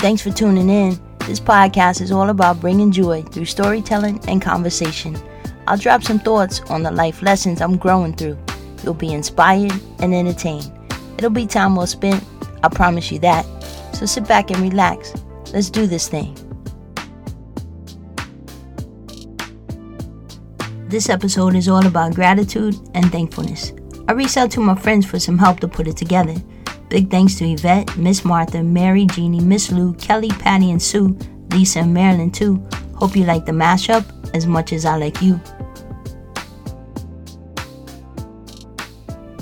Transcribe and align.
Thanks 0.00 0.22
for 0.22 0.30
tuning 0.30 0.70
in. 0.70 0.98
This 1.26 1.38
podcast 1.38 2.00
is 2.00 2.10
all 2.10 2.30
about 2.30 2.58
bringing 2.58 2.90
joy 2.90 3.20
through 3.20 3.44
storytelling 3.44 4.18
and 4.26 4.40
conversation. 4.40 5.14
I'll 5.66 5.76
drop 5.76 6.02
some 6.02 6.18
thoughts 6.18 6.60
on 6.70 6.82
the 6.82 6.90
life 6.90 7.20
lessons 7.20 7.60
I'm 7.60 7.76
growing 7.76 8.14
through. 8.14 8.38
You'll 8.82 8.94
be 8.94 9.12
inspired 9.12 9.74
and 9.98 10.14
entertained. 10.14 10.72
It'll 11.18 11.28
be 11.28 11.46
time 11.46 11.76
well 11.76 11.86
spent, 11.86 12.24
I 12.62 12.70
promise 12.70 13.12
you 13.12 13.18
that. 13.18 13.44
So 13.94 14.06
sit 14.06 14.26
back 14.26 14.50
and 14.50 14.62
relax. 14.62 15.12
Let's 15.52 15.68
do 15.68 15.86
this 15.86 16.08
thing. 16.08 16.34
This 20.88 21.10
episode 21.10 21.54
is 21.54 21.68
all 21.68 21.86
about 21.86 22.14
gratitude 22.14 22.74
and 22.94 23.12
thankfulness. 23.12 23.74
I 24.08 24.12
reached 24.12 24.38
out 24.38 24.50
to 24.52 24.60
my 24.60 24.76
friends 24.76 25.04
for 25.04 25.18
some 25.18 25.36
help 25.36 25.60
to 25.60 25.68
put 25.68 25.86
it 25.88 25.98
together. 25.98 26.36
Big 26.90 27.08
thanks 27.08 27.36
to 27.36 27.48
Yvette, 27.48 27.96
Miss 27.96 28.24
Martha, 28.24 28.64
Mary, 28.64 29.06
Jeannie, 29.06 29.38
Miss 29.38 29.70
Lou, 29.70 29.94
Kelly, 29.94 30.28
Patty, 30.28 30.72
and 30.72 30.82
Sue, 30.82 31.16
Lisa, 31.52 31.78
and 31.78 31.94
Marilyn 31.94 32.32
too. 32.32 32.56
Hope 32.96 33.14
you 33.14 33.24
like 33.24 33.46
the 33.46 33.52
mashup 33.52 34.04
as 34.34 34.44
much 34.44 34.72
as 34.72 34.84
I 34.84 34.96
like 34.96 35.22
you. 35.22 35.40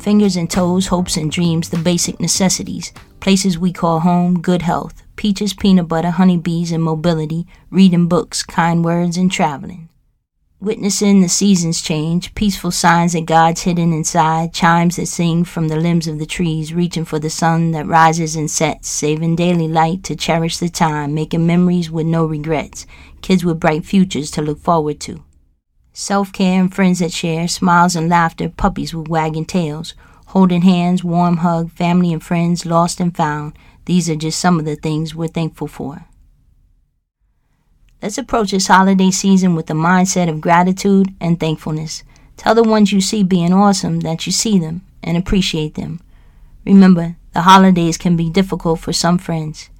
Fingers 0.00 0.36
and 0.36 0.50
toes, 0.50 0.86
hopes 0.86 1.18
and 1.18 1.30
dreams, 1.30 1.68
the 1.68 1.76
basic 1.76 2.18
necessities. 2.18 2.94
Places 3.20 3.58
we 3.58 3.74
call 3.74 4.00
home, 4.00 4.40
good 4.40 4.62
health. 4.62 5.02
Peaches, 5.16 5.52
peanut 5.52 5.86
butter, 5.86 6.10
honeybees, 6.10 6.72
and 6.72 6.82
mobility. 6.82 7.46
Reading 7.70 8.08
books, 8.08 8.42
kind 8.42 8.82
words, 8.82 9.18
and 9.18 9.30
traveling. 9.30 9.83
Witnessing 10.64 11.20
the 11.20 11.28
seasons 11.28 11.82
change, 11.82 12.34
peaceful 12.34 12.70
signs 12.70 13.12
that 13.12 13.26
God's 13.26 13.60
hidden 13.60 13.92
inside, 13.92 14.54
chimes 14.54 14.96
that 14.96 15.08
sing 15.08 15.44
from 15.44 15.68
the 15.68 15.76
limbs 15.76 16.08
of 16.08 16.18
the 16.18 16.24
trees, 16.24 16.72
reaching 16.72 17.04
for 17.04 17.18
the 17.18 17.28
sun 17.28 17.72
that 17.72 17.86
rises 17.86 18.34
and 18.34 18.50
sets, 18.50 18.88
saving 18.88 19.36
daily 19.36 19.68
light 19.68 20.02
to 20.04 20.16
cherish 20.16 20.56
the 20.56 20.70
time, 20.70 21.12
making 21.12 21.46
memories 21.46 21.90
with 21.90 22.06
no 22.06 22.24
regrets, 22.24 22.86
kids 23.20 23.44
with 23.44 23.60
bright 23.60 23.84
futures 23.84 24.30
to 24.30 24.40
look 24.40 24.58
forward 24.58 25.00
to. 25.00 25.22
Self 25.92 26.32
care 26.32 26.62
and 26.62 26.74
friends 26.74 27.00
that 27.00 27.12
share, 27.12 27.46
smiles 27.46 27.94
and 27.94 28.08
laughter, 28.08 28.48
puppies 28.48 28.94
with 28.94 29.08
wagging 29.08 29.44
tails, 29.44 29.92
holding 30.28 30.62
hands, 30.62 31.04
warm 31.04 31.36
hug, 31.36 31.72
family 31.72 32.10
and 32.10 32.22
friends 32.22 32.64
lost 32.64 33.00
and 33.00 33.14
found. 33.14 33.52
These 33.84 34.08
are 34.08 34.16
just 34.16 34.40
some 34.40 34.58
of 34.58 34.64
the 34.64 34.76
things 34.76 35.14
we're 35.14 35.28
thankful 35.28 35.68
for. 35.68 36.06
Let's 38.04 38.18
approach 38.18 38.50
this 38.50 38.66
holiday 38.66 39.10
season 39.10 39.54
with 39.54 39.64
the 39.64 39.72
mindset 39.72 40.28
of 40.28 40.42
gratitude 40.42 41.14
and 41.22 41.40
thankfulness. 41.40 42.02
Tell 42.36 42.54
the 42.54 42.62
ones 42.62 42.92
you 42.92 43.00
see 43.00 43.22
being 43.22 43.54
awesome 43.54 44.00
that 44.00 44.26
you 44.26 44.32
see 44.32 44.58
them 44.58 44.82
and 45.02 45.16
appreciate 45.16 45.74
them. 45.74 46.00
Remember, 46.66 47.16
the 47.32 47.40
holidays 47.40 47.96
can 47.96 48.14
be 48.14 48.28
difficult 48.28 48.80
for 48.80 48.92
some 48.92 49.16
friends. 49.16 49.70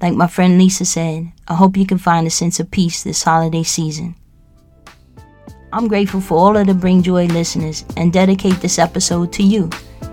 Like 0.00 0.14
my 0.14 0.26
friend 0.26 0.56
Lisa 0.56 0.86
said, 0.86 1.30
I 1.48 1.54
hope 1.56 1.76
you 1.76 1.84
can 1.84 1.98
find 1.98 2.26
a 2.26 2.30
sense 2.30 2.58
of 2.58 2.70
peace 2.70 3.02
this 3.02 3.22
holiday 3.22 3.62
season. 3.62 4.14
I'm 5.70 5.86
grateful 5.86 6.22
for 6.22 6.38
all 6.38 6.56
of 6.56 6.68
the 6.68 6.72
Bring 6.72 7.02
Joy 7.02 7.26
listeners 7.26 7.84
and 7.98 8.10
dedicate 8.10 8.62
this 8.62 8.78
episode 8.78 9.34
to 9.34 9.42
you. 9.42 9.68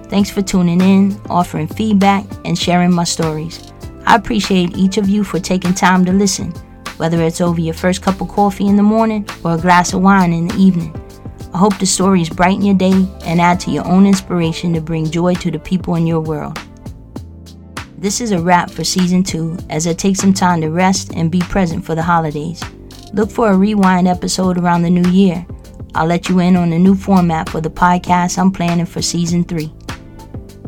Thanks 0.09 0.29
for 0.29 0.41
tuning 0.41 0.81
in, 0.81 1.17
offering 1.29 1.67
feedback, 1.67 2.25
and 2.43 2.59
sharing 2.59 2.91
my 2.91 3.05
stories. 3.05 3.71
I 4.05 4.17
appreciate 4.17 4.75
each 4.75 4.97
of 4.97 5.07
you 5.07 5.23
for 5.23 5.39
taking 5.39 5.73
time 5.73 6.03
to 6.03 6.11
listen 6.11 6.53
whether 7.03 7.21
it's 7.21 7.41
over 7.41 7.59
your 7.59 7.73
first 7.73 8.01
cup 8.01 8.21
of 8.21 8.29
coffee 8.29 8.65
in 8.65 8.77
the 8.77 8.81
morning 8.81 9.27
or 9.43 9.55
a 9.55 9.57
glass 9.57 9.91
of 9.91 10.01
wine 10.01 10.31
in 10.31 10.47
the 10.47 10.55
evening. 10.55 10.95
I 11.53 11.57
hope 11.57 11.77
the 11.77 11.85
stories 11.85 12.29
brighten 12.29 12.61
your 12.61 12.77
day 12.77 13.05
and 13.25 13.41
add 13.41 13.59
to 13.59 13.71
your 13.71 13.85
own 13.85 14.07
inspiration 14.07 14.71
to 14.71 14.79
bring 14.79 15.11
joy 15.11 15.33
to 15.33 15.51
the 15.51 15.59
people 15.59 15.95
in 15.95 16.07
your 16.07 16.21
world. 16.21 16.57
This 17.97 18.21
is 18.21 18.31
a 18.31 18.41
wrap 18.41 18.71
for 18.71 18.85
season 18.85 19.21
two 19.21 19.57
as 19.69 19.85
I 19.85 19.91
take 19.93 20.15
some 20.15 20.33
time 20.33 20.61
to 20.61 20.69
rest 20.69 21.11
and 21.13 21.29
be 21.29 21.41
present 21.41 21.83
for 21.83 21.93
the 21.93 22.01
holidays. 22.01 22.63
Look 23.11 23.29
for 23.29 23.51
a 23.51 23.57
rewind 23.57 24.07
episode 24.07 24.57
around 24.57 24.83
the 24.83 24.89
new 24.89 25.09
year. 25.11 25.45
I'll 25.95 26.07
let 26.07 26.29
you 26.29 26.39
in 26.39 26.55
on 26.55 26.71
a 26.71 26.79
new 26.79 26.95
format 26.95 27.49
for 27.49 27.59
the 27.59 27.69
podcast 27.69 28.37
I'm 28.37 28.49
planning 28.49 28.85
for 28.85 29.01
season 29.01 29.43
three. 29.43 29.73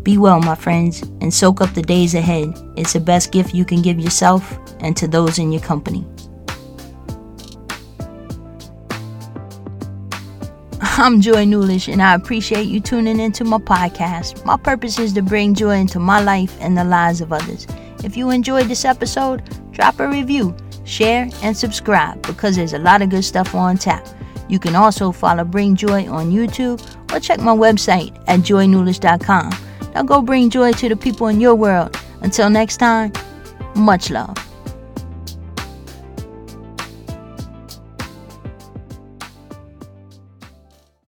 Be 0.04 0.18
well, 0.18 0.42
my 0.42 0.56
friends, 0.56 1.02
and 1.22 1.34
soak 1.34 1.62
up 1.62 1.74
the 1.74 1.82
days 1.82 2.14
ahead. 2.14 2.54
It's 2.76 2.92
the 2.92 3.00
best 3.00 3.32
gift 3.32 3.56
you 3.56 3.64
can 3.64 3.82
give 3.82 4.02
yourself 4.02 4.60
and 4.82 4.98
to 4.98 5.08
those 5.08 5.40
in 5.40 5.54
your 5.54 5.62
company. 5.62 6.06
I'm 10.82 11.22
Joy 11.22 11.46
Newlish, 11.46 11.88
and 11.88 12.02
I 12.02 12.16
appreciate 12.16 12.68
you 12.68 12.82
tuning 12.82 13.20
into 13.20 13.46
my 13.46 13.60
podcast. 13.60 14.44
My 14.46 14.58
purpose 14.58 15.00
is 15.00 15.14
to 15.14 15.22
bring 15.22 15.54
joy 15.54 15.78
into 15.78 16.00
my 16.00 16.22
life 16.22 16.58
and 16.60 16.78
the 16.78 16.84
lives 16.84 17.22
of 17.22 17.32
others. 17.32 17.66
If 18.04 18.18
you 18.18 18.30
enjoyed 18.30 18.68
this 18.68 18.84
episode, 18.84 19.42
drop 19.72 20.00
a 20.02 20.08
review, 20.08 20.54
share, 20.84 21.30
and 21.44 21.56
subscribe 21.56 22.22
because 22.24 22.58
there's 22.58 22.74
a 22.74 22.80
lot 22.80 23.02
of 23.02 23.10
good 23.10 23.24
stuff 23.24 23.56
on 23.56 23.78
tap. 23.78 24.06
You 24.50 24.60
can 24.60 24.76
also 24.76 25.14
follow 25.14 25.46
Bring 25.46 25.76
Joy 25.76 26.10
on 26.10 26.32
YouTube 26.32 26.82
or 27.14 27.22
check 27.22 27.40
my 27.40 27.56
website 27.56 28.22
at 28.28 28.42
joynewlish.com. 28.42 29.52
Now 29.94 30.04
go 30.04 30.22
bring 30.22 30.50
joy 30.50 30.74
to 30.74 30.90
the 30.90 30.98
people 30.98 31.28
in 31.28 31.40
your 31.40 31.56
world. 31.56 31.98
Until 32.22 32.50
next 32.50 32.78
time, 32.78 33.14
much 33.76 34.10
love. 34.10 34.36